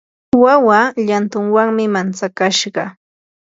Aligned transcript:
wawa 0.43 0.79
llantunwanmi 1.05 1.85
mantsakashqa. 1.93 2.83